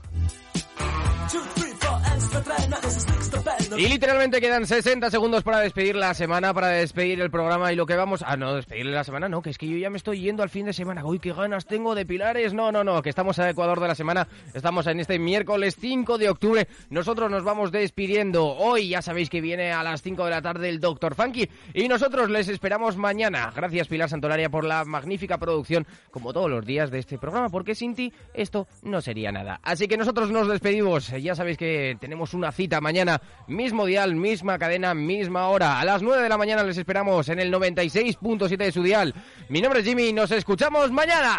Y 3.76 3.88
literalmente 3.88 4.40
quedan 4.40 4.66
60 4.66 5.10
segundos 5.10 5.42
para 5.42 5.58
despedir 5.58 5.96
la 5.96 6.14
semana, 6.14 6.54
para 6.54 6.68
despedir 6.68 7.20
el 7.20 7.30
programa 7.30 7.72
y 7.72 7.76
lo 7.76 7.86
que 7.86 7.96
vamos... 7.96 8.22
Ah, 8.24 8.36
no, 8.36 8.54
despedirle 8.54 8.92
la 8.92 9.02
semana, 9.02 9.28
no, 9.28 9.42
que 9.42 9.50
es 9.50 9.58
que 9.58 9.66
yo 9.66 9.76
ya 9.76 9.90
me 9.90 9.96
estoy 9.96 10.20
yendo 10.20 10.44
al 10.44 10.48
fin 10.48 10.66
de 10.66 10.72
semana. 10.72 11.04
Uy, 11.04 11.18
qué 11.18 11.32
ganas 11.32 11.66
tengo 11.66 11.94
de 11.94 12.06
pilares. 12.06 12.54
No, 12.54 12.70
no, 12.70 12.84
no, 12.84 13.02
que 13.02 13.10
estamos 13.10 13.38
a 13.40 13.50
Ecuador 13.50 13.80
de 13.80 13.88
la 13.88 13.94
semana. 13.96 14.28
Estamos 14.52 14.86
en 14.86 15.00
este 15.00 15.18
miércoles 15.18 15.76
5 15.80 16.18
de 16.18 16.30
octubre. 16.30 16.68
Nosotros 16.90 17.30
nos 17.30 17.42
vamos 17.42 17.72
despidiendo. 17.72 18.46
Hoy 18.46 18.90
ya 18.90 19.02
sabéis 19.02 19.28
que 19.28 19.40
viene 19.40 19.72
a 19.72 19.82
las 19.82 20.02
5 20.02 20.24
de 20.24 20.30
la 20.30 20.42
tarde 20.42 20.68
el 20.68 20.78
Doctor 20.78 21.16
Funky 21.16 21.48
y 21.72 21.88
nosotros 21.88 22.30
les 22.30 22.48
esperamos 22.48 22.96
mañana. 22.96 23.52
Gracias 23.54 23.88
Pilar 23.88 24.08
Santolaria 24.08 24.50
por 24.50 24.64
la 24.64 24.84
magnífica 24.84 25.38
producción, 25.38 25.86
como 26.10 26.32
todos 26.32 26.50
los 26.50 26.64
días 26.64 26.90
de 26.90 27.00
este 27.00 27.18
programa, 27.18 27.48
porque 27.48 27.74
sin 27.74 27.94
ti 27.94 28.12
esto 28.34 28.68
no 28.82 29.00
sería 29.00 29.32
nada. 29.32 29.58
Así 29.62 29.88
que 29.88 29.96
nosotros 29.96 30.30
nos 30.30 30.48
despedimos. 30.48 31.08
Ya 31.08 31.34
sabéis 31.34 31.58
que 31.58 31.96
tenemos 32.00 32.34
una 32.34 32.52
cita 32.52 32.80
mañana, 32.80 33.20
mismo 33.64 33.86
dial, 33.86 34.14
misma 34.14 34.58
cadena, 34.58 34.92
misma 34.92 35.48
hora. 35.48 35.80
A 35.80 35.86
las 35.86 36.02
9 36.02 36.22
de 36.22 36.28
la 36.28 36.36
mañana 36.36 36.62
les 36.62 36.76
esperamos 36.76 37.30
en 37.30 37.38
el 37.38 37.50
96.7 37.50 38.58
de 38.58 38.72
su 38.72 38.82
dial. 38.82 39.14
Mi 39.48 39.62
nombre 39.62 39.80
es 39.80 39.86
Jimmy 39.86 40.12
nos 40.12 40.30
escuchamos 40.32 40.90
mañana. 40.90 41.38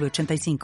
906985. 0.00 0.58